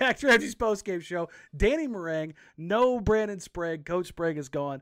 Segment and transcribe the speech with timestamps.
[0.02, 1.28] Jack Ramsey's post game show.
[1.54, 3.84] Danny Marang, no Brandon Sprague.
[3.84, 4.80] Coach Sprague is gone.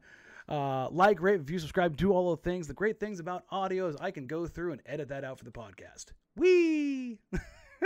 [0.48, 2.68] Uh, like, rate, review, subscribe, do all the things.
[2.68, 5.44] The great things about audio is I can go through and edit that out for
[5.44, 6.12] the podcast.
[6.36, 7.18] Wee!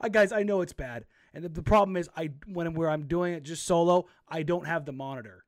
[0.00, 3.06] uh, guys, I know it's bad, and the, the problem is I when where I'm
[3.06, 5.44] doing it just solo, I don't have the monitor,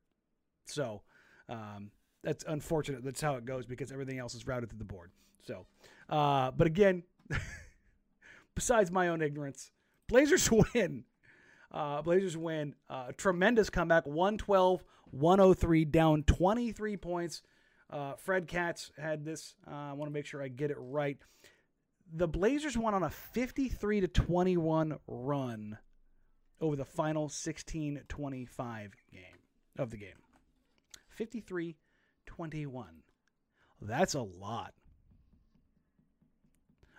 [0.65, 1.01] so
[1.49, 1.91] um,
[2.23, 3.03] that's unfortunate.
[3.03, 5.11] That's how it goes because everything else is routed through the board.
[5.43, 5.65] So,
[6.09, 7.03] uh, but again.
[8.55, 9.71] besides my own ignorance.
[10.11, 11.05] Blazers win.
[11.71, 12.75] Uh, Blazers win.
[12.89, 14.05] Uh, tremendous comeback.
[14.05, 17.41] 112, 103, down 23 points.
[17.89, 19.55] Uh, Fred Katz had this.
[19.65, 21.17] Uh, I want to make sure I get it right.
[22.13, 25.77] The Blazers went on a 53 to 21 run
[26.59, 29.21] over the final 16 25 game
[29.77, 30.09] of the game.
[31.09, 31.77] 53
[32.25, 32.87] 21.
[33.81, 34.73] That's a lot.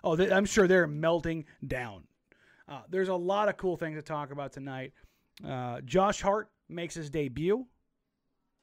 [0.03, 2.05] Oh, they, I'm sure they're melting down.
[2.69, 4.93] Uh, there's a lot of cool things to talk about tonight.
[5.47, 7.67] Uh, Josh Hart makes his debut.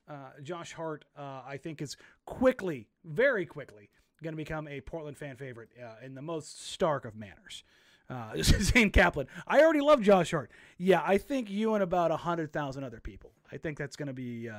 [0.08, 1.96] Uh, Josh Hart, uh, I think, is
[2.26, 3.90] quickly, very quickly,
[4.24, 7.64] going to become a Portland fan favorite uh, in the most stark of manners.
[8.10, 9.28] Uh, Zane Kaplan.
[9.48, 10.52] I already love Josh Hart.
[10.78, 13.34] Yeah, I think you and about 100,000 other people.
[13.52, 14.50] I think that's going to be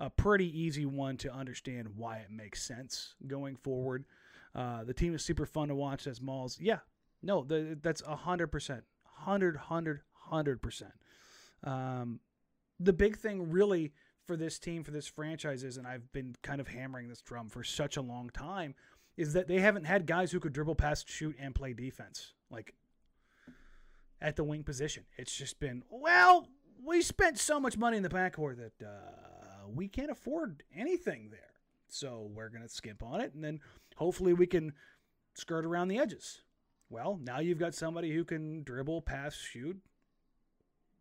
[0.00, 4.04] a pretty easy one to understand why it makes sense going forward.
[4.54, 6.58] Uh, the team is super fun to watch as Malls.
[6.58, 6.78] Yeah,
[7.22, 8.68] no, the, that's 100%.
[9.24, 10.00] 100, 100,
[10.32, 10.82] 100%.
[11.62, 12.20] Um,
[12.78, 13.92] the big thing really
[14.26, 17.48] for this team, for this franchise is, and I've been kind of hammering this drum
[17.48, 18.74] for such a long time,
[19.16, 22.32] is that they haven't had guys who could dribble, pass, shoot, and play defense.
[22.50, 22.74] Like
[24.20, 25.04] at the wing position.
[25.16, 26.46] It's just been, well,
[26.84, 31.40] we spent so much money in the backcourt that uh, we can't afford anything there.
[31.88, 33.34] So we're going to skimp on it.
[33.34, 33.60] And then
[33.96, 34.72] hopefully we can
[35.34, 36.42] skirt around the edges.
[36.90, 39.78] Well, now you've got somebody who can dribble, pass, shoot.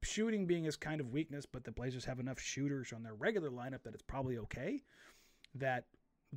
[0.04, 3.50] Shooting being his kind of weakness, but the Blazers have enough shooters on their regular
[3.50, 4.84] lineup that it's probably okay.
[5.56, 5.86] That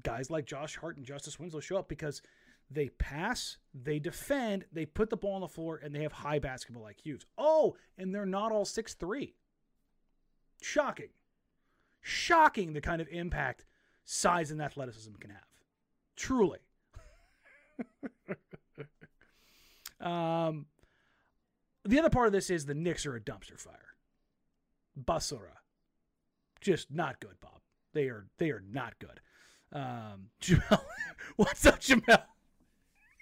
[0.02, 2.22] guys like Josh Hart and Justice Winslow show up because
[2.70, 6.38] they pass, they defend, they put the ball on the floor, and they have high
[6.38, 7.24] basketball IQs.
[7.36, 9.34] Oh, and they're not all six three.
[10.62, 11.10] Shocking.
[12.00, 13.66] Shocking the kind of impact
[14.04, 15.44] size and athleticism can have.
[16.16, 16.60] Truly.
[20.02, 20.66] um,
[21.84, 23.94] the other part of this is the Knicks are a dumpster fire.
[24.98, 25.58] Basura.
[26.60, 27.60] Just not good, Bob.
[27.92, 29.20] They are they are not good.
[29.72, 30.82] Um, Jamel,
[31.36, 32.22] what's up, Jamel?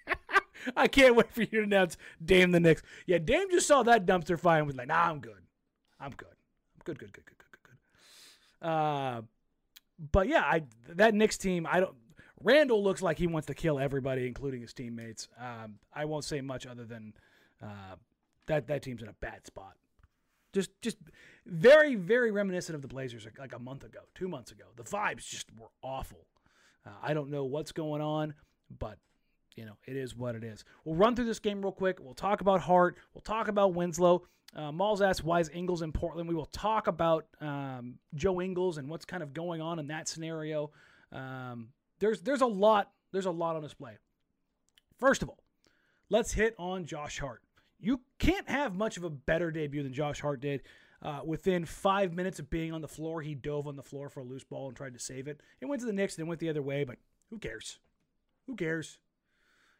[0.76, 2.82] I can't wait for you to announce Dame the Knicks.
[3.06, 5.42] Yeah, Dame just saw that dumpster fire and was like, "Nah, I'm good.
[5.98, 6.28] I'm good.
[6.28, 7.62] I'm good, good, good, good, good, good,
[8.60, 9.22] good." Uh,
[10.12, 11.94] but yeah, I that Knicks team, I don't.
[12.42, 15.28] Randall looks like he wants to kill everybody, including his teammates.
[15.38, 17.12] Um, I won't say much other than
[17.62, 17.96] uh,
[18.46, 19.74] that that team's in a bad spot.
[20.52, 20.96] Just just
[21.46, 24.64] very very reminiscent of the Blazers like, a month ago, two months ago.
[24.76, 26.26] The vibes just were awful.
[26.86, 28.34] Uh, I don't know what's going on,
[28.78, 28.98] but
[29.54, 30.64] you know it is what it is.
[30.84, 31.98] We'll run through this game real quick.
[32.00, 32.96] We'll talk about Hart.
[33.14, 34.22] We'll talk about Winslow.
[34.56, 36.28] Uh, Malls asked, why is Ingles in Portland.
[36.28, 40.08] We will talk about um, Joe Ingles and what's kind of going on in that
[40.08, 40.72] scenario.
[41.12, 41.68] Um,
[42.00, 43.96] there's there's a lot there's a lot on display.
[44.98, 45.38] First of all,
[46.08, 47.42] let's hit on Josh Hart.
[47.78, 50.62] You can't have much of a better debut than Josh Hart did.
[51.02, 54.20] Uh, within five minutes of being on the floor, he dove on the floor for
[54.20, 55.40] a loose ball and tried to save it.
[55.60, 56.96] It went to the Knicks and went the other way, but
[57.30, 57.78] who cares?
[58.46, 58.98] Who cares?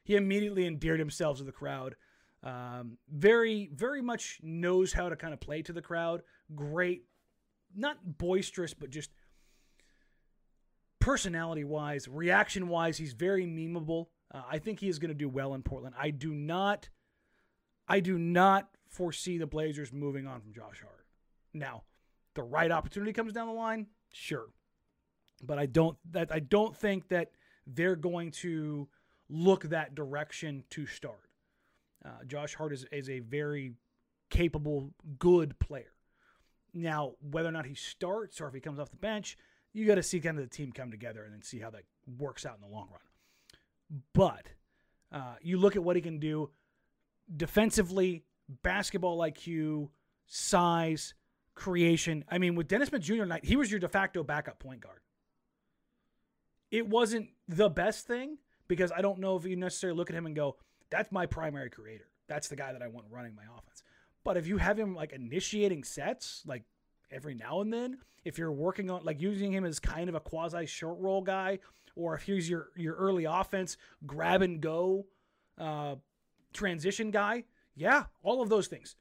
[0.03, 1.95] He immediately endeared himself to the crowd.
[2.43, 6.23] Um, very, very much knows how to kind of play to the crowd.
[6.55, 7.05] Great,
[7.77, 9.11] not boisterous, but just
[11.01, 14.07] personality wise, reaction wise, he's very memeable.
[14.33, 15.95] Uh, I think he is going to do well in Portland.
[15.99, 16.89] I do not,
[17.89, 21.07] I do not foresee the Blazers moving on from Josh Hart.
[21.53, 21.83] Now,
[22.35, 24.47] the right opportunity comes down the line, sure,
[25.43, 27.33] but I don't that I don't think that
[27.67, 28.89] they're going to
[29.29, 31.31] look that direction to start.
[32.05, 33.73] Uh, Josh Hart is, is a very
[34.31, 35.93] capable, good player.
[36.73, 39.37] Now, whether or not he starts or if he comes off the bench,
[39.73, 41.85] you got to see kind of the team come together and then see how that
[42.19, 44.01] works out in the long run.
[44.15, 44.47] But
[45.13, 46.51] uh, you look at what he can do
[47.37, 48.25] defensively,
[48.63, 49.89] basketball IQ,
[50.27, 51.15] size,
[51.55, 52.25] creation.
[52.29, 53.25] I mean, with Dennis Smith Jr.
[53.25, 55.01] night, he was your de facto backup point guard.
[56.71, 58.39] It wasn't the best thing
[58.69, 60.57] because I don't know if you necessarily look at him and go,
[60.91, 62.09] that's my primary creator.
[62.29, 63.83] That's the guy that I want running my offense.
[64.23, 66.63] But if you have him like initiating sets, like
[67.11, 70.21] every now and then, if you're working on like using him as kind of a
[70.21, 71.59] quasi short roll guy,
[71.97, 73.77] or if he's your your early offense
[74.07, 75.07] grab and go
[75.59, 75.97] uh,
[76.53, 78.97] transition guy, yeah, all of those things,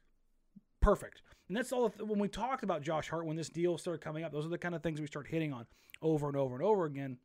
[0.80, 1.22] perfect.
[1.48, 1.92] And that's all.
[1.98, 4.58] When we talked about Josh Hart when this deal started coming up, those are the
[4.58, 5.66] kind of things we start hitting on
[6.00, 7.18] over and over and over again.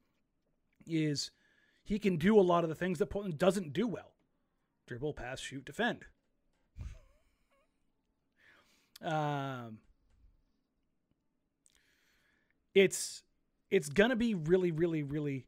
[0.87, 1.31] Is
[1.83, 4.13] he can do a lot of the things that Portland doesn't do well:
[4.87, 6.05] dribble, pass, shoot, defend.
[9.03, 9.79] um,
[12.75, 13.23] it's
[13.71, 15.47] it's gonna be really, really, really,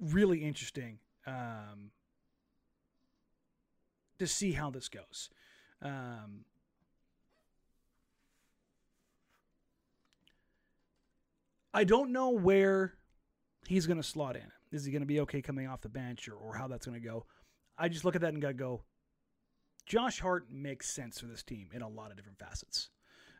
[0.00, 1.90] really interesting um,
[4.18, 5.28] to see how this goes.
[5.82, 6.44] Um,
[11.72, 12.94] I don't know where
[13.66, 14.50] he's going to slot in.
[14.72, 17.00] Is he going to be okay coming off the bench or, or how that's going
[17.00, 17.26] to go?
[17.78, 18.82] I just look at that and gotta go,
[19.86, 22.90] Josh Hart makes sense for this team in a lot of different facets.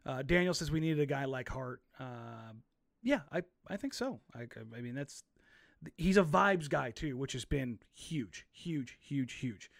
[0.06, 1.82] Uh, Daniel says we needed a guy like Hart.
[1.98, 2.54] Uh,
[3.02, 4.20] yeah, I, I think so.
[4.34, 5.24] I, I mean, that's
[5.96, 9.70] he's a vibes guy too, which has been huge, huge, huge, huge.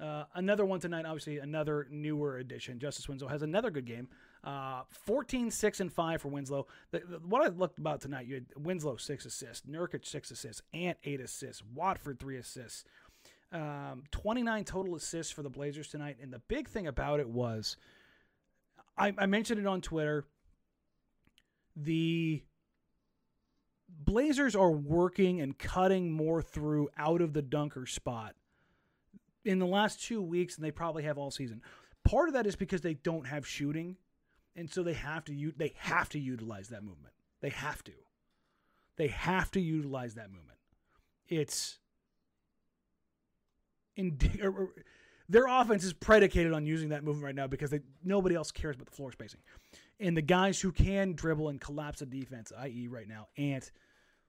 [0.00, 2.78] Uh, another one tonight, obviously, another newer addition.
[2.78, 4.08] Justice Winslow has another good game.
[4.44, 6.68] Uh, 14, 6, and 5 for Winslow.
[6.92, 10.62] The, the, what I looked about tonight, you had Winslow, 6 assists, Nurkic, 6 assists,
[10.72, 12.84] Ant, 8 assists, Watford, 3 assists.
[13.50, 16.18] Um, 29 total assists for the Blazers tonight.
[16.22, 17.76] And the big thing about it was,
[18.96, 20.26] I, I mentioned it on Twitter,
[21.74, 22.42] the
[23.98, 28.34] Blazers are working and cutting more through out of the dunker spot
[29.44, 31.62] in the last two weeks than they probably have all season.
[32.04, 33.96] Part of that is because they don't have shooting,
[34.56, 37.14] and so they have to they have to utilize that movement.
[37.40, 37.92] They have to.
[38.96, 40.58] They have to utilize that movement.
[41.28, 41.78] It's
[45.28, 48.76] their offense is predicated on using that movement right now because they, nobody else cares
[48.76, 49.40] about the floor spacing.
[50.00, 53.70] And the guys who can dribble and collapse a defense, i.e., right now, Ant,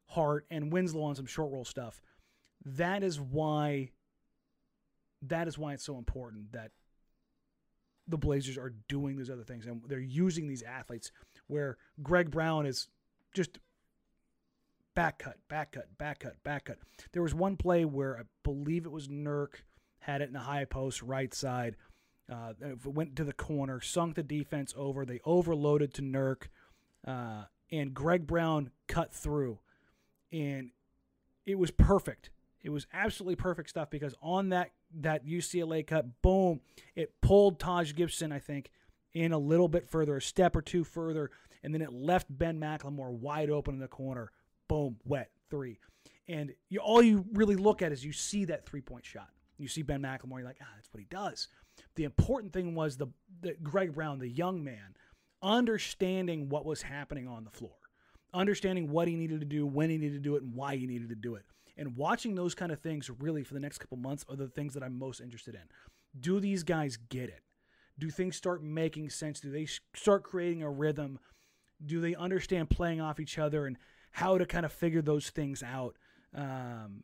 [0.09, 2.01] Hart, and Winslow on some short roll stuff.
[2.65, 3.91] That is why.
[5.21, 6.71] That is why it's so important that
[8.07, 11.11] the Blazers are doing these other things and they're using these athletes
[11.47, 12.88] where Greg Brown is
[13.33, 13.59] just
[14.95, 16.77] back cut, back cut, back cut, back cut.
[17.11, 19.61] There was one play where I believe it was Nurk
[19.99, 21.75] had it in the high post right side.
[22.31, 22.54] Uh,
[22.85, 25.06] went to the corner, sunk the defense over.
[25.06, 26.47] They overloaded to Nurk,
[27.06, 29.59] uh, and Greg Brown cut through
[30.31, 30.71] and
[31.45, 32.30] it was perfect.
[32.62, 34.71] It was absolutely perfect stuff because on that
[35.02, 36.62] that UCLA cut, boom,
[36.95, 38.71] it pulled Taj Gibson, I think,
[39.14, 41.31] in a little bit further, a step or two further,
[41.64, 44.31] and then it left Ben McLemore wide open in the corner.
[44.68, 45.80] Boom, wet three.
[46.28, 49.30] And you, all you really look at is you see that three point shot.
[49.57, 51.48] You see Ben McLemore, you're like, ah, that's what he does.
[51.95, 53.07] The important thing was the,
[53.42, 54.95] the Greg Brown, the young man,
[55.42, 57.79] understanding what was happening on the floor
[58.33, 60.88] understanding what he needed to do, when he needed to do it, and why he
[60.88, 61.45] needed to do it.
[61.78, 64.74] And watching those kind of things really for the next couple months are the things
[64.74, 65.62] that I'm most interested in.
[66.19, 67.42] Do these guys get it?
[67.98, 69.40] Do things start making sense?
[69.40, 71.19] Do they start creating a rhythm?
[71.86, 73.78] Do they understand playing off each other and
[74.12, 75.95] how to kind of figure those things out?
[76.36, 77.04] Um,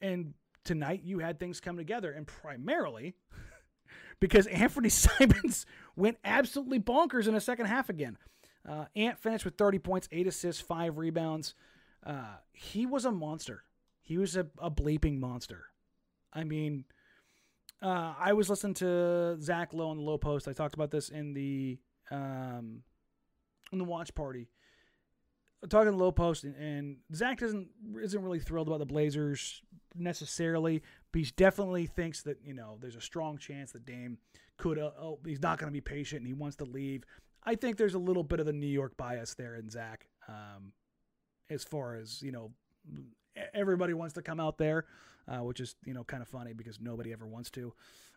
[0.00, 0.34] and
[0.64, 3.14] tonight you had things come together, and primarily
[4.20, 8.18] because Anthony Simons went absolutely bonkers in the second half again.
[8.68, 11.54] Uh, Ant finished with 30 points, 8 assists, 5 rebounds.
[12.04, 13.64] Uh, he was a monster.
[14.00, 15.66] He was a, a bleeping monster.
[16.32, 16.84] I mean,
[17.82, 20.48] uh, I was listening to Zach Lowe on the Low Post.
[20.48, 21.78] I talked about this in the
[22.10, 22.82] um,
[23.72, 24.48] in the watch party.
[25.68, 27.68] Talking low post, and, and Zach doesn't
[28.02, 29.62] isn't really thrilled about the Blazers
[29.94, 34.18] necessarily, but he definitely thinks that you know there's a strong chance that Dame
[34.56, 34.76] could.
[34.76, 37.04] Uh, oh, he's not going to be patient, and he wants to leave.
[37.44, 40.72] I think there's a little bit of the New York bias there in Zach, um,
[41.50, 42.52] as far as you know,
[43.54, 44.86] everybody wants to come out there,
[45.28, 47.72] uh, which is you know kind of funny because nobody ever wants to.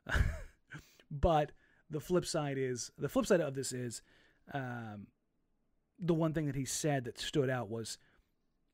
[1.12, 1.52] but
[1.90, 4.02] the flip side is the flip side of this is
[4.54, 5.08] um,
[6.00, 7.98] the one thing that he said that stood out was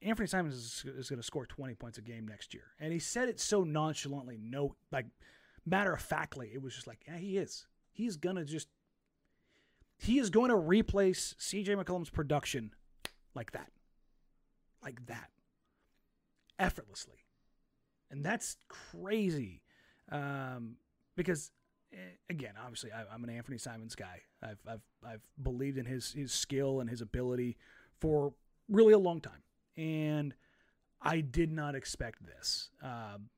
[0.01, 2.63] Anthony Simons is, is going to score 20 points a game next year.
[2.79, 5.05] And he said it so nonchalantly, no, like
[5.65, 6.51] matter of factly.
[6.53, 7.67] It was just like, yeah, he is.
[7.91, 8.67] He's going to just,
[10.01, 12.73] he is going to replace CJ McCollum's production
[13.35, 13.71] like that.
[14.83, 15.29] Like that.
[16.59, 17.25] Effortlessly.
[18.09, 19.61] And that's crazy.
[20.11, 20.75] Um,
[21.15, 21.51] because
[21.93, 21.97] Eh,
[22.29, 24.21] again, obviously, I, am an Anthony Simons guy.
[24.41, 27.57] I've, I've, I've believed in his, his skill and his ability
[27.99, 28.33] for
[28.69, 29.43] really a long time.
[29.75, 30.33] And
[31.01, 32.69] I did not expect this.
[32.81, 33.29] Um,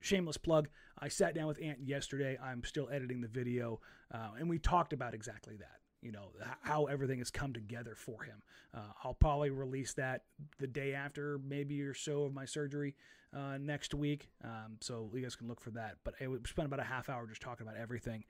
[0.00, 0.68] shameless plug.
[0.98, 2.36] I sat down with Ant yesterday.
[2.42, 3.80] I'm still editing the video,
[4.12, 5.79] uh, and we talked about exactly that.
[6.02, 6.28] You know
[6.62, 8.42] how everything has come together for him.
[8.74, 10.22] Uh, I'll probably release that
[10.58, 12.94] the day after, maybe or so of my surgery
[13.36, 14.30] uh, next week.
[14.42, 15.96] Um, so you guys can look for that.
[16.04, 18.24] But we spent about a half hour just talking about everything.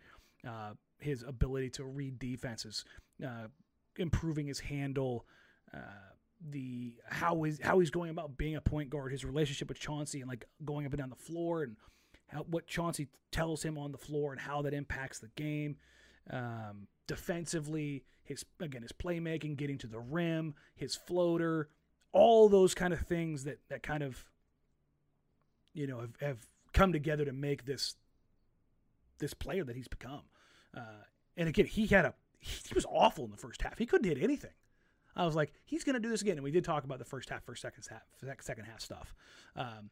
[0.46, 2.84] Uh, his ability to read defenses,
[3.24, 3.46] uh,
[3.98, 5.26] improving his handle,
[5.72, 5.78] uh,
[6.48, 10.20] the how is how he's going about being a point guard, his relationship with Chauncey,
[10.20, 11.76] and like going up and down the floor, and
[12.28, 15.76] how, what Chauncey tells him on the floor, and how that impacts the game.
[16.30, 21.68] Um, defensively, his again his playmaking, getting to the rim, his floater,
[22.12, 24.24] all those kind of things that that kind of
[25.72, 27.96] you know, have, have come together to make this
[29.18, 30.22] this player that he's become.
[30.76, 31.04] Uh,
[31.36, 33.78] and again, he had a he was awful in the first half.
[33.78, 34.52] He couldn't hit anything.
[35.16, 36.36] I was like, he's going to do this again.
[36.36, 38.02] And we did talk about the first half, first second half,
[38.40, 39.12] second half stuff.
[39.56, 39.90] Um,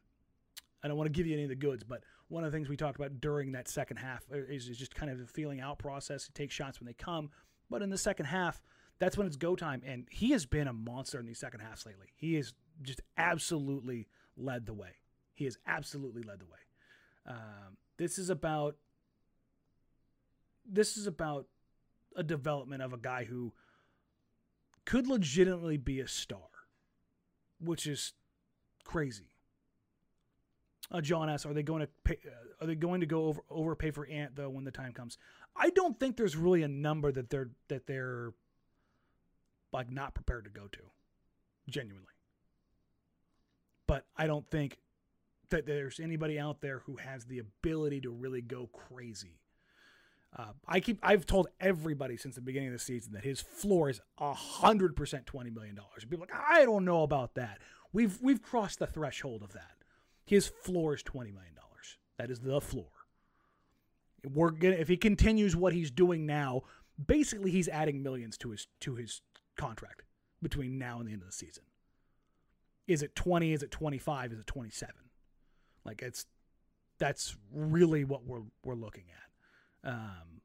[0.83, 2.69] I don't want to give you any of the goods, but one of the things
[2.69, 5.79] we talked about during that second half is, is just kind of the feeling out
[5.79, 6.25] process.
[6.25, 7.29] He takes shots when they come,
[7.69, 8.61] but in the second half,
[8.99, 9.81] that's when it's go time.
[9.85, 12.07] And he has been a monster in these second halves lately.
[12.15, 14.07] He has just absolutely
[14.37, 14.95] led the way.
[15.33, 16.59] He has absolutely led the way.
[17.27, 18.75] Um, this is about
[20.71, 21.47] this is about
[22.15, 23.53] a development of a guy who
[24.85, 26.47] could legitimately be a star,
[27.59, 28.13] which is
[28.83, 29.35] crazy.
[30.91, 33.41] Uh, John asks, "Are they going to pay, uh, are they going to go over
[33.49, 35.17] overpay for Ant though when the time comes?"
[35.55, 38.33] I don't think there's really a number that they're that they're
[39.71, 40.79] like not prepared to go to,
[41.69, 42.07] genuinely.
[43.85, 44.79] But I don't think
[45.49, 49.39] that there's anybody out there who has the ability to really go crazy.
[50.35, 53.89] Uh, I keep I've told everybody since the beginning of the season that his floor
[53.89, 56.05] is hundred percent twenty million dollars.
[56.07, 57.59] People like I don't know about that.
[57.93, 59.78] We've we've crossed the threshold of that.
[60.29, 61.97] His floor is twenty million dollars.
[62.19, 62.91] That is the floor.
[64.23, 66.61] We're gonna if he continues what he's doing now,
[67.03, 69.21] basically he's adding millions to his to his
[69.57, 70.03] contract
[70.39, 71.63] between now and the end of the season.
[72.87, 73.53] Is it twenty?
[73.53, 74.31] Is it twenty five?
[74.31, 75.09] Is it twenty seven?
[75.83, 76.27] Like it's
[76.99, 79.89] that's really what we're we're looking at.
[79.89, 80.41] Um,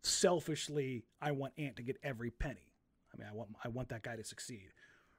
[0.00, 2.72] selfishly, I want Ant to get every penny.
[3.12, 4.70] I mean, I want I want that guy to succeed.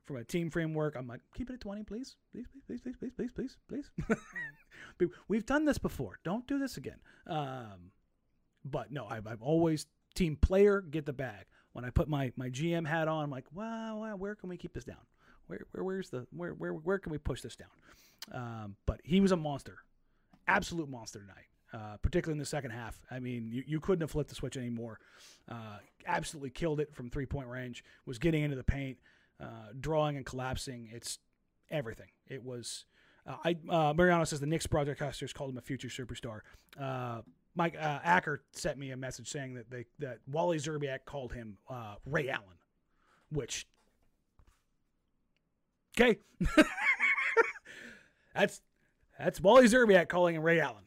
[0.06, 3.12] From a team framework, I'm like, keep it at 20, please, please, please, please, please,
[3.16, 3.90] please, please, please,
[5.00, 5.10] please.
[5.28, 6.20] We've done this before.
[6.24, 7.00] Don't do this again.
[7.26, 7.92] Um,
[8.64, 11.46] but no, I've, I've always team player get the bag.
[11.74, 14.58] When I put my my GM hat on, I'm like, wow, wow where can we
[14.58, 15.04] keep this down?
[15.48, 17.68] Where, where where's the where where where can we push this down?
[18.32, 19.80] Um, but he was a monster,
[20.48, 21.48] absolute monster tonight.
[21.74, 22.98] Uh, particularly in the second half.
[23.12, 24.98] I mean, you, you couldn't have flipped the switch anymore.
[25.52, 27.84] Uh, absolutely killed it from three point range.
[28.06, 28.98] Was getting into the paint,
[29.40, 30.90] uh, drawing and collapsing.
[30.92, 31.20] It's
[31.70, 32.10] everything.
[32.28, 32.86] It was.
[33.28, 36.42] Uh, I uh, Mariano says the Knicks broadcasters called him a future superstar.
[36.80, 37.22] Uh,
[37.56, 41.58] Mike uh, Acker sent me a message saying that they that Wally Szczerbiak called him
[42.06, 42.58] Ray Allen,
[43.32, 43.68] which
[45.98, 46.20] okay.
[48.36, 48.62] That's
[49.18, 50.84] that's Wally Szczerbiak calling him Ray Allen.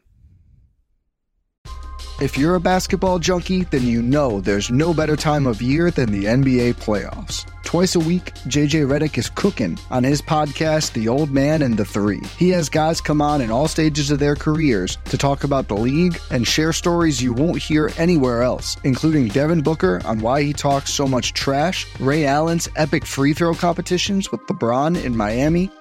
[2.21, 6.11] If you're a basketball junkie, then you know there's no better time of year than
[6.13, 7.49] the NBA playoffs.
[7.69, 11.85] Twice a week, JJ Redick is cooking on his podcast, The Old Man and the
[11.85, 12.23] Three.
[12.39, 15.75] He has guys come on in all stages of their careers to talk about the
[15.77, 20.55] league and share stories you won't hear anywhere else, including Devin Booker on why he
[20.55, 25.71] talks so much trash, Ray Allen's epic free throw competitions with LeBron in Miami,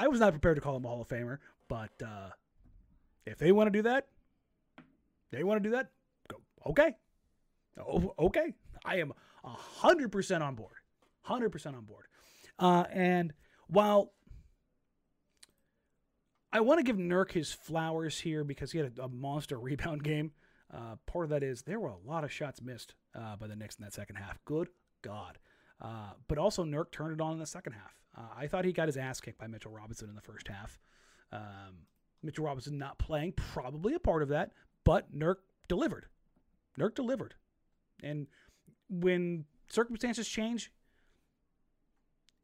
[0.00, 1.36] I was not prepared to call him a Hall of Famer,
[1.68, 2.30] but uh,
[3.26, 4.06] if they want to do that,
[5.30, 5.90] they want to do that.
[6.26, 6.38] Go
[6.68, 6.96] okay,
[7.78, 8.54] oh, okay.
[8.82, 9.12] I am
[9.44, 10.72] hundred percent on board,
[11.20, 12.06] hundred percent on board.
[12.58, 13.34] Uh, and
[13.66, 14.12] while
[16.50, 20.02] I want to give Nurk his flowers here because he had a, a monster rebound
[20.02, 20.32] game.
[20.72, 23.56] Uh, part of that is there were a lot of shots missed uh, by the
[23.56, 24.38] Knicks in that second half.
[24.46, 24.68] Good
[25.02, 25.36] God.
[25.80, 27.96] Uh, but also, Nurk turned it on in the second half.
[28.16, 30.78] Uh, I thought he got his ass kicked by Mitchell Robinson in the first half.
[31.32, 31.86] Um,
[32.22, 34.52] Mitchell Robinson not playing, probably a part of that,
[34.84, 35.36] but Nurk
[35.68, 36.06] delivered.
[36.78, 37.34] Nurk delivered.
[38.02, 38.26] And
[38.88, 40.72] when circumstances change,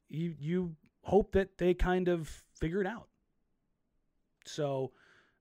[0.08, 3.08] you you hope that they kind of figure it out.
[4.44, 4.92] So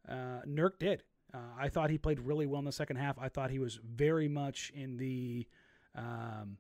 [0.08, 1.04] uh, Nurk did.
[1.34, 3.18] Uh, I thought he played really well in the second half.
[3.20, 5.48] I thought he was very much in the
[5.96, 6.58] um,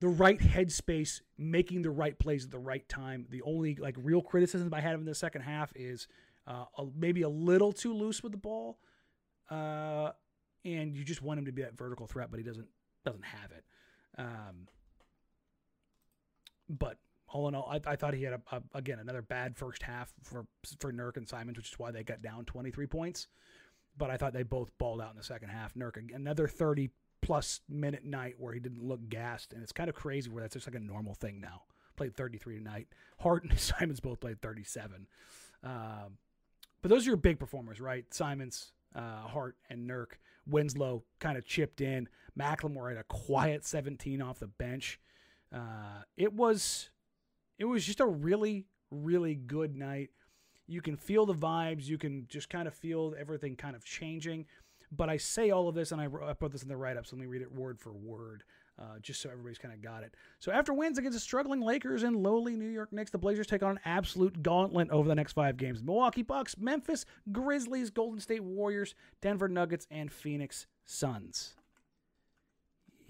[0.00, 3.26] the right headspace, making the right plays at the right time.
[3.30, 6.06] The only like real criticism I had of him in the second half is
[6.46, 8.78] uh, a, maybe a little too loose with the ball,
[9.50, 10.12] uh,
[10.64, 12.68] and you just want him to be that vertical threat, but he doesn't
[13.04, 13.64] doesn't have it.
[14.18, 14.68] Um,
[16.68, 19.82] but all in all, I, I thought he had a, a, again another bad first
[19.82, 20.46] half for
[20.78, 23.26] for Nurk and Simons, which is why they got down 23 points.
[23.96, 25.74] But I thought they both balled out in the second half.
[25.74, 26.90] Nurk another 30
[27.28, 30.54] plus minute night where he didn't look gassed, and it's kind of crazy where that's
[30.54, 31.60] just like a normal thing now.
[31.94, 32.88] Played 33 tonight.
[33.18, 35.06] Hart and Simons both played 37.
[35.62, 36.16] Um,
[36.80, 38.06] but those are your big performers, right?
[38.14, 40.12] Simons, uh, Hart, and Nurk.
[40.46, 42.08] Winslow kind of chipped in.
[42.38, 44.98] McLemore had a quiet 17 off the bench.
[45.54, 46.88] Uh, it was,
[47.58, 50.08] it was just a really, really good night.
[50.66, 51.84] You can feel the vibes.
[51.84, 54.46] You can just kind of feel everything kind of changing.
[54.90, 57.06] But I say all of this, and I, I put this in the write up,
[57.06, 58.44] so let me read it word for word.
[58.80, 60.14] Uh, just so everybody's kind of got it.
[60.38, 63.64] So after wins against the struggling Lakers and lowly New York Knicks, the Blazers take
[63.64, 65.82] on an absolute gauntlet over the next five games.
[65.82, 71.54] Milwaukee Bucks, Memphis Grizzlies, Golden State Warriors, Denver Nuggets, and Phoenix Suns.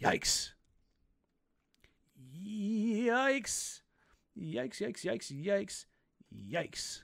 [0.00, 0.52] Yikes.
[2.34, 3.80] Yikes.
[4.40, 5.84] Yikes, yikes, yikes, yikes,
[6.32, 7.02] yikes.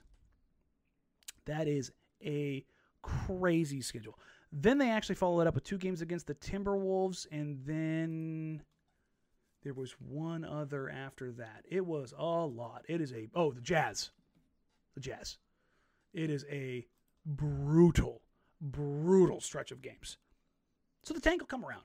[1.45, 1.91] That is
[2.23, 2.65] a
[3.03, 4.17] crazy schedule.
[4.57, 8.61] Then they actually followed it up with two games against the Timberwolves, and then
[9.63, 11.65] there was one other after that.
[11.69, 12.85] It was a lot.
[12.87, 14.11] It is a oh the Jazz,
[14.93, 15.39] the Jazz.
[16.13, 16.87] It is a
[17.25, 18.21] brutal,
[18.61, 20.17] brutal stretch of games.
[21.03, 21.83] So the tank will come around.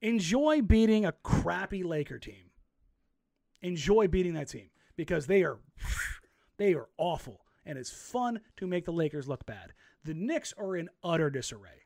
[0.00, 2.52] Enjoy beating a crappy Laker team.
[3.60, 5.58] Enjoy beating that team because they are
[6.56, 9.72] they are awful and it's fun to make the Lakers look bad.
[10.04, 11.84] The Knicks are in utter disarray.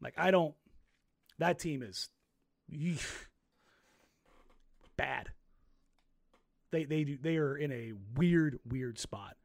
[0.00, 0.54] Like I don't.
[1.38, 2.08] That team is
[4.96, 5.30] bad.
[6.70, 9.36] They they do, they are in a weird weird spot.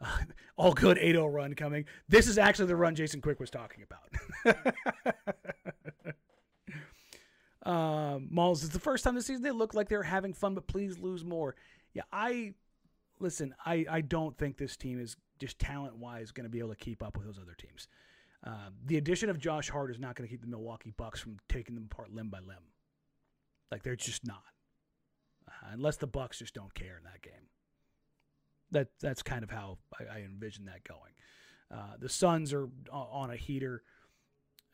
[0.00, 0.18] Uh,
[0.56, 1.84] all good 8-0 run coming.
[2.08, 4.54] This is actually the run Jason Quick was talking about.
[8.30, 10.98] Malls, it's the first time this season they look like they're having fun, but please
[10.98, 11.54] lose more.
[11.94, 12.54] Yeah, I
[13.24, 13.54] listen.
[13.64, 16.76] I I don't think this team is just talent wise going to be able to
[16.76, 17.88] keep up with those other teams.
[18.46, 21.38] Uh, the addition of Josh Hart is not going to keep the Milwaukee Bucks from
[21.48, 22.70] taking them apart limb by limb.
[23.72, 24.42] Like they're just not,
[25.48, 27.48] uh, unless the Bucks just don't care in that game.
[28.70, 31.14] That that's kind of how I, I envision that going.
[31.74, 33.82] Uh, the Suns are on a heater.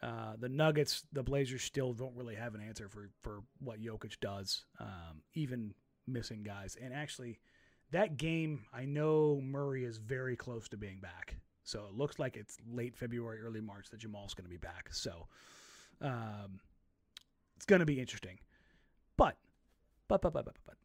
[0.02, 4.18] Uh, the Nuggets, the Blazers still don't really have an answer for, for what Jokic
[4.20, 5.74] does, um, even
[6.06, 6.76] missing guys.
[6.82, 7.38] And actually,
[7.92, 11.37] that game, I know Murray is very close to being back.
[11.64, 14.88] So it looks like it's late February, early March that Jamal's going to be back.
[14.92, 15.26] So
[16.00, 16.61] um,
[17.57, 18.38] it's going to be interesting.
[19.16, 19.37] But,
[20.09, 20.76] but, but, but, but, but,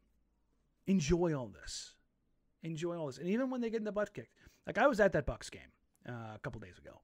[0.87, 1.93] enjoy all this.
[2.63, 3.17] Enjoy all this.
[3.17, 4.33] And even when they get in the butt kicked,
[4.67, 5.71] like I was at that Bucks game
[6.07, 7.01] uh, a couple days ago.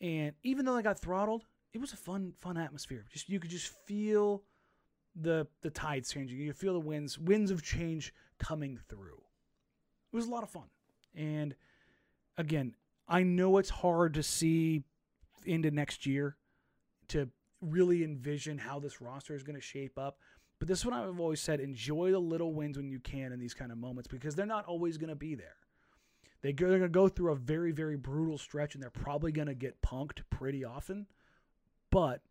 [0.00, 3.04] And even though I got throttled, it was a fun, fun atmosphere.
[3.10, 4.42] Just you could just feel
[5.14, 6.38] the the tides changing.
[6.38, 9.22] You feel the winds, winds of change coming through.
[10.12, 10.68] It was a lot of fun.
[11.14, 11.54] And
[12.36, 12.74] again,
[13.08, 14.84] I know it's hard to see
[15.44, 16.36] into next year
[17.08, 17.28] to
[17.60, 20.18] really envision how this roster is going to shape up.
[20.58, 23.38] But this is what I've always said enjoy the little wins when you can in
[23.38, 25.56] these kind of moments because they're not always going to be there.
[26.42, 29.48] They are going to go through a very, very brutal stretch and they're probably going
[29.48, 31.06] to get punked pretty often.
[31.90, 32.22] But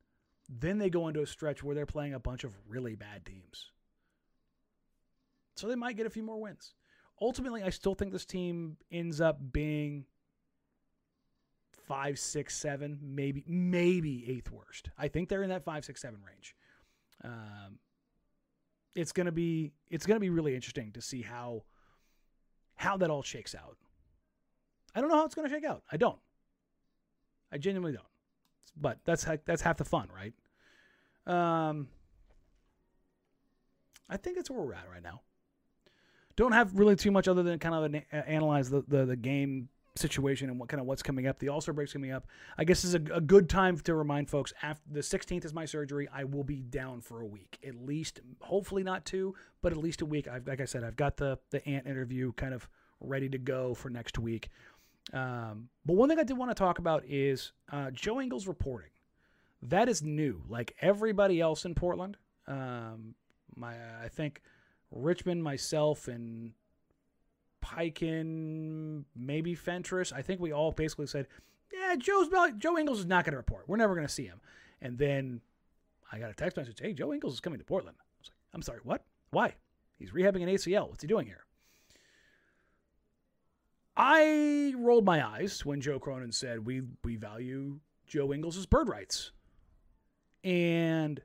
[0.48, 3.72] then they go into a stretch where they're playing a bunch of really bad teams.
[5.56, 6.74] So they might get a few more wins.
[7.22, 10.06] Ultimately, I still think this team ends up being
[11.88, 14.90] five, six, seven, maybe maybe eighth worst.
[14.98, 16.56] I think they're in that five, six, seven range.
[17.24, 17.80] Um,
[18.96, 21.64] it's gonna be it's gonna be really interesting to see how
[22.76, 23.78] how that all shakes out.
[24.94, 25.84] I don't know how it's gonna shake out.
[25.92, 26.20] I don't.
[27.52, 28.06] I genuinely don't.
[28.76, 30.34] But that's that's half the fun, right?
[31.28, 31.88] Um,
[34.10, 35.22] I think that's where we're at right now.
[36.36, 39.70] Don't have really too much other than kind of an, analyze the, the, the game
[39.96, 41.40] situation and what kind of what's coming up.
[41.40, 42.28] The All Star break's coming up.
[42.58, 44.54] I guess is a, a, good time to remind folks.
[44.62, 46.08] After the 16th is my surgery.
[46.14, 48.20] I will be down for a week, at least.
[48.42, 50.28] Hopefully not two, but at least a week.
[50.28, 52.68] I've, like I said, I've got the the Ant interview kind of
[53.00, 54.50] ready to go for next week.
[55.14, 58.90] Um, but one thing I did want to talk about is uh, Joe Ingles reporting.
[59.62, 60.44] That is new.
[60.50, 62.18] Like everybody else in Portland,
[62.48, 63.16] um,
[63.56, 64.42] my I think
[64.96, 66.54] Richmond, myself, and
[67.62, 70.12] Pikin, maybe Fentress.
[70.12, 71.28] I think we all basically said,
[71.72, 73.68] "Yeah, Joe's Joe Ingles is not going to report.
[73.68, 74.42] We're never going to see him."
[74.82, 75.42] And then
[76.12, 78.38] I got a text message, "Hey, Joe Ingles is coming to Portland." I was like,
[78.54, 79.06] "I'm sorry, what?
[79.32, 79.56] Why?
[79.98, 80.90] He's rehabbing an ACL.
[80.90, 81.46] What's he doing here?"
[83.98, 89.32] I rolled my eyes when Joe Cronin said, "We we value Joe Ingles' bird rights,"
[90.44, 91.22] and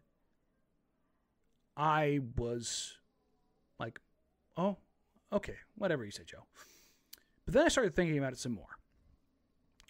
[1.76, 2.99] I was
[3.80, 3.98] like,
[4.56, 4.76] "Oh,
[5.32, 6.44] okay, whatever you say, Joe."
[7.44, 8.78] But then I started thinking about it some more,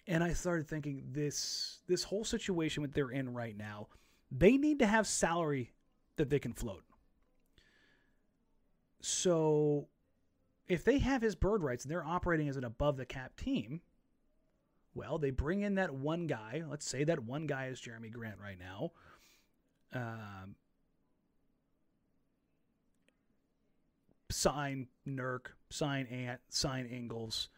[0.07, 3.87] and I started thinking this this whole situation that they're in right now,
[4.31, 5.73] they need to have salary
[6.15, 6.83] that they can float.
[9.01, 9.87] So
[10.67, 13.81] if they have his bird rights and they're operating as an above the cap team,
[14.93, 16.63] well, they bring in that one guy.
[16.67, 18.91] Let's say that one guy is Jerami Grant right now.
[19.93, 20.55] Um,
[24.31, 27.49] sign Nurk, sign Ant, sign Ingles.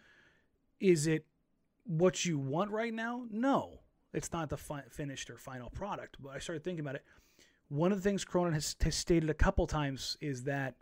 [0.79, 1.25] Is it
[1.85, 3.25] what you want right now?
[3.29, 3.79] No,
[4.13, 6.17] it's not the fi- finished or final product.
[6.19, 7.05] But I started thinking about it.
[7.69, 10.75] One of the things Cronin has, has stated a couple times is that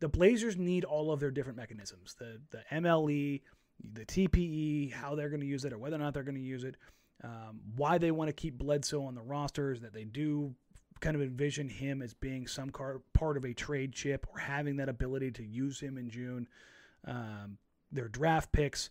[0.00, 3.42] the Blazers need all of their different mechanisms the the MLE,
[3.92, 6.40] the TPE, how they're going to use it or whether or not they're going to
[6.40, 6.76] use it,
[7.22, 10.54] um, why they want to keep Bledsoe on the rosters, that they do
[11.04, 14.76] kind of envision him as being some car, part of a trade chip or having
[14.78, 16.48] that ability to use him in June,
[17.06, 17.58] um,
[17.92, 18.88] their draft picks.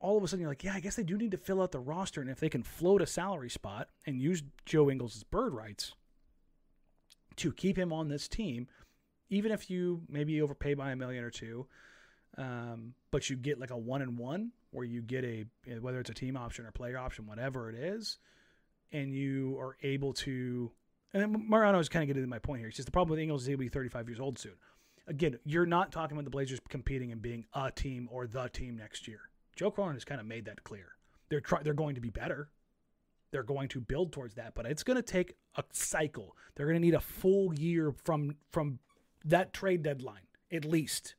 [0.00, 1.72] All of a sudden, you're like, yeah, I guess they do need to fill out
[1.72, 2.20] the roster.
[2.20, 5.94] And if they can float a salary spot and use Joe Ingles' bird rights
[7.36, 8.68] to keep him on this team,
[9.30, 11.66] even if you maybe overpay by a million or two,
[12.36, 15.46] um, but you get like a one and one where you get a
[15.80, 18.18] whether it's a team option or player option, whatever it is,
[18.90, 20.70] and you are able to.
[21.14, 22.68] And Mariano is kind of getting to my point here.
[22.68, 24.54] It's just the problem with Ingles is he'll be 35 years old soon.
[25.06, 28.76] Again, you're not talking about the Blazers competing and being a team or the team
[28.76, 29.20] next year.
[29.56, 30.92] Joe Cronin has kind of made that clear.
[31.28, 32.48] They're try, they're going to be better.
[33.30, 36.36] They're going to build towards that, but it's going to take a cycle.
[36.54, 38.78] They're going to need a full year from from
[39.24, 41.14] that trade deadline at least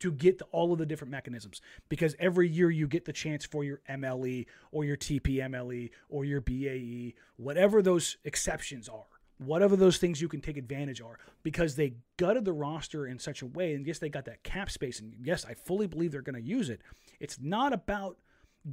[0.00, 1.60] to get all of the different mechanisms.
[1.88, 6.40] Because every year you get the chance for your MLE or your TPMLE or your
[6.40, 9.06] BAE, whatever those exceptions are.
[9.38, 13.40] whatever those things you can take advantage are because they gutted the roster in such
[13.40, 16.22] a way and yes they got that cap space and yes i fully believe they're
[16.22, 16.80] going to use it.
[17.20, 18.16] It's not about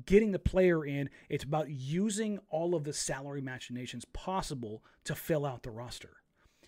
[0.06, 5.46] getting the player in it's about using all of the salary machinations possible to fill
[5.46, 6.18] out the roster.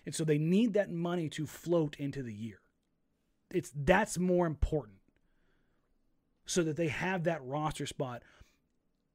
[0.06, 2.60] And so they need that money to float into the year
[3.52, 4.98] it's that's more important
[6.46, 8.22] so that they have that roster spot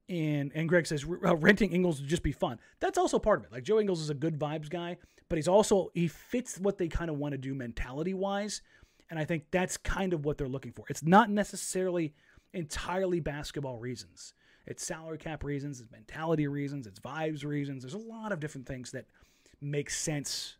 [0.08, 2.58] and and Greg says uh, renting Ingles would just be fun.
[2.80, 3.52] That's also part of it.
[3.52, 6.88] Like Joe Ingles is a good vibes guy, but he's also he fits what they
[6.88, 8.62] kind of want to do mentality wise,
[9.10, 10.84] and I think that's kind of what they're looking for.
[10.88, 12.14] It's not necessarily
[12.52, 14.34] entirely basketball reasons.
[14.66, 17.82] It's salary cap reasons, it's mentality reasons, it's vibes reasons.
[17.82, 19.06] There's a lot of different things that
[19.60, 20.56] make sense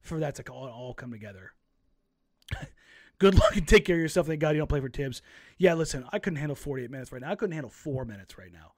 [0.00, 1.52] for that to all, all come together.
[3.18, 4.26] Good luck and take care of yourself.
[4.28, 5.22] Thank God you don't play for Thibs.
[5.56, 7.32] Yeah, listen, I couldn't handle 48 minutes right now.
[7.32, 8.72] I couldn't handle four minutes right now.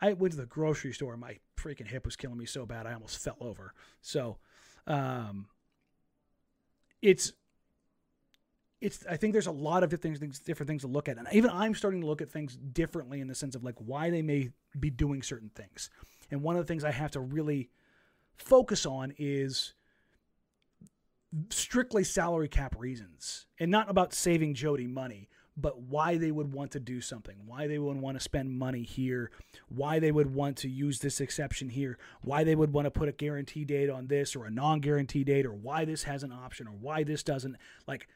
[0.00, 1.16] I went to the grocery store.
[1.16, 3.74] My freaking hip was killing me so bad I almost fell over.
[4.00, 4.38] So,
[4.86, 5.46] um,
[7.02, 7.32] it's
[8.80, 11.28] it's I think there's a lot of different things, different things to look at, and
[11.32, 14.22] even I'm starting to look at things differently in the sense of like why they
[14.22, 15.90] may be doing certain things.
[16.30, 17.70] And one of the things I have to really
[18.36, 19.74] focus on is
[21.50, 26.70] strictly salary cap reasons, and not about saving Jody money, but why they would want
[26.72, 29.30] to do something, why they would want to spend money here,
[29.68, 33.08] why they would want to use this exception here, why they would want to put
[33.08, 36.32] a guarantee date on this or a non guarantee date, or why this has an
[36.32, 37.56] option or why this doesn't.
[37.86, 38.08] Like,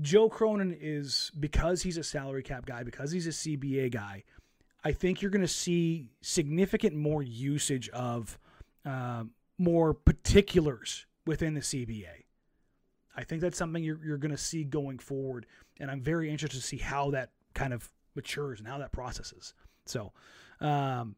[0.00, 4.24] Joe Cronin is, because he's a salary cap guy, because he's a CBA guy,
[4.84, 8.38] I think you're going to see significant more usage of
[8.84, 9.24] uh,
[9.58, 12.25] more particulars within the CBA.
[13.16, 15.46] I think that's something you're, you're going to see going forward
[15.80, 19.54] and I'm very interested to see how that kind of matures and how that processes.
[19.84, 20.12] So,
[20.60, 21.16] um,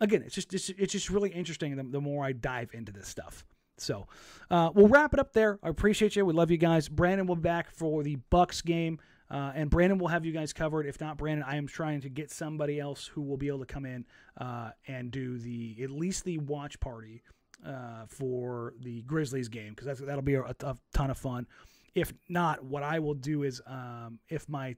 [0.00, 3.08] again, it's just it's, it's just really interesting the, the more I dive into this
[3.08, 3.44] stuff.
[3.78, 4.08] So,
[4.50, 5.58] uh, we'll wrap it up there.
[5.62, 6.26] I appreciate you.
[6.26, 6.88] We love you guys.
[6.88, 8.98] Brandon will be back for the Bucks game.
[9.30, 10.86] Uh, and Brandon will have you guys covered.
[10.86, 13.66] If not Brandon, I am trying to get somebody else who will be able to
[13.66, 14.04] come in
[14.38, 17.22] uh, and do the at least the watch party
[17.66, 21.46] uh, for the Grizzlies game because that'll be a, a, ton of fun.
[21.94, 24.76] If not, what I will do is, um, if my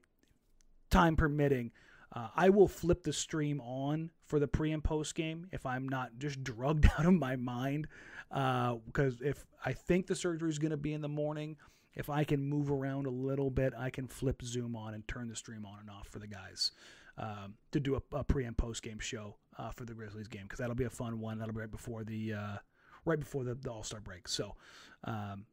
[0.89, 1.71] time permitting,
[2.15, 5.87] uh, I will flip the stream on for the pre and post game if I'm
[5.87, 7.87] not just drugged out of my mind.
[8.29, 11.57] Because uh, if I think the surgery is going to be in the morning,
[11.95, 15.27] if I can move around a little bit, I can flip Zoom on and turn
[15.27, 16.71] the stream on and off for the guys
[17.17, 20.43] um, to do a, a, pre and post game show uh, for the Grizzlies game
[20.43, 21.37] because that'll be a fun one.
[21.37, 22.57] That'll be right before the uh,
[23.05, 24.27] right before the, the All Star break.
[24.27, 24.55] So
[25.03, 25.45] um,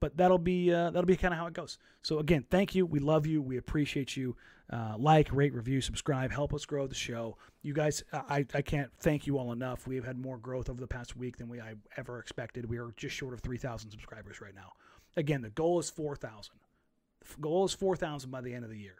[0.00, 1.78] but that'll be uh, that'll be kind of how it goes.
[2.02, 2.86] So again, thank you.
[2.86, 3.40] We love you.
[3.42, 4.36] We appreciate you.
[4.70, 6.32] Uh, like, rate, review, subscribe.
[6.32, 7.36] Help us grow the show.
[7.62, 9.86] You guys, I, I can't thank you all enough.
[9.86, 12.68] We have had more growth over the past week than we I ever expected.
[12.68, 14.72] We are just short of three thousand subscribers right now.
[15.16, 16.56] Again, the goal is four thousand.
[17.20, 18.96] The goal is four thousand by the end of the year.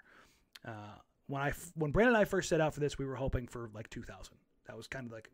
[0.65, 3.47] Uh, when I when Brandon and I first set out for this, we were hoping
[3.49, 4.37] for like two thousand.
[4.67, 5.31] That was kind of like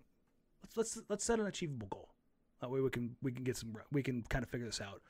[0.62, 2.08] let's let's let's set an achievable goal.
[2.62, 5.02] That way we can we can get some we can kind of figure this out.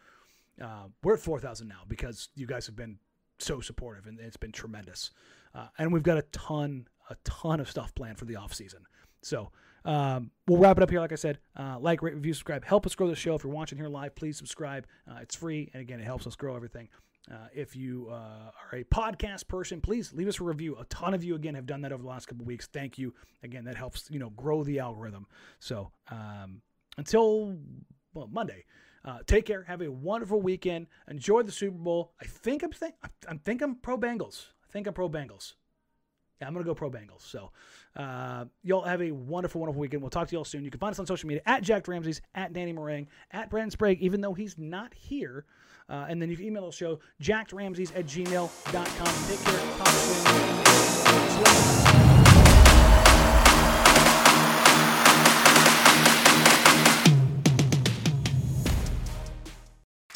[0.61, 2.99] Uh, we're at 4,000 now because you guys have been
[3.39, 5.11] so supportive and it's been tremendous.
[5.55, 8.85] Uh, and we've got a ton, a ton of stuff planned for the off season.
[9.23, 9.51] So
[9.85, 11.01] um, we'll wrap it up here.
[11.01, 12.65] Like I said, uh, like, rate, review, subscribe.
[12.65, 13.35] Help us grow the show.
[13.35, 14.87] If you're watching here live, please subscribe.
[15.11, 16.89] Uh, it's free, and again, it helps us grow everything.
[17.31, 20.77] Uh, if you uh, are a podcast person, please leave us a review.
[20.79, 22.67] A ton of you again have done that over the last couple weeks.
[22.73, 23.15] Thank you.
[23.45, 25.27] Again, that helps you know grow the algorithm.
[25.61, 26.63] So um,
[26.97, 27.57] until
[28.15, 28.65] well, Monday.
[29.05, 29.65] Uh, take care.
[29.65, 30.87] Have a wonderful weekend.
[31.09, 32.13] Enjoy the Super Bowl.
[32.21, 32.95] I think I'm think
[33.29, 34.47] I'm think I'm pro Bengals.
[34.69, 35.55] I think I'm pro Bengals.
[36.41, 37.21] Yeah, I'm gonna go pro Bengals.
[37.21, 37.51] So,
[37.97, 40.03] uh, y'all have a wonderful, wonderful weekend.
[40.03, 40.65] We'll talk to y'all soon.
[40.65, 43.71] You can find us on social media at Jack Ramsey's, at Danny Marang, at Brandon
[43.71, 45.45] Sprague, even though he's not here.
[45.89, 49.29] Uh, and then you can email the show, jackramseys at gmail.com.
[49.29, 49.61] Take care.
[49.79, 49.89] Talk
[51.97, 52.12] soon.